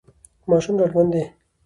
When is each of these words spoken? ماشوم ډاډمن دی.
ماشوم 0.49 0.75
ډاډمن 0.79 1.07
دی. 1.13 1.23